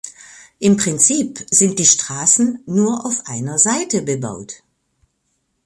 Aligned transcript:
Im 0.57 0.77
Prinzip 0.77 1.45
sind 1.51 1.77
die 1.77 1.85
Straßen 1.85 2.63
nur 2.65 3.05
auf 3.05 3.21
einer 3.27 3.59
Seite 3.59 4.01
bebaut. 4.01 4.63